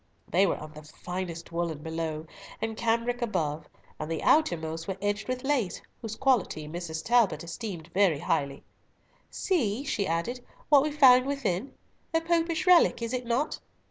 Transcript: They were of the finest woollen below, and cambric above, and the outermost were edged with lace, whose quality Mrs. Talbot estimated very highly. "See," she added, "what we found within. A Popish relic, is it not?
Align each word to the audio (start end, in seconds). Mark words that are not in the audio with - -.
They 0.27 0.47
were 0.47 0.55
of 0.55 0.73
the 0.73 0.81
finest 0.81 1.51
woollen 1.51 1.83
below, 1.83 2.25
and 2.59 2.75
cambric 2.75 3.21
above, 3.21 3.69
and 3.99 4.09
the 4.09 4.23
outermost 4.23 4.87
were 4.87 4.97
edged 4.99 5.27
with 5.27 5.43
lace, 5.43 5.79
whose 6.01 6.15
quality 6.15 6.67
Mrs. 6.67 7.05
Talbot 7.05 7.43
estimated 7.43 7.93
very 7.93 8.17
highly. 8.17 8.63
"See," 9.29 9.83
she 9.83 10.07
added, 10.07 10.43
"what 10.69 10.81
we 10.81 10.91
found 10.91 11.27
within. 11.27 11.75
A 12.15 12.19
Popish 12.21 12.65
relic, 12.65 13.03
is 13.03 13.13
it 13.13 13.27
not? 13.27 13.59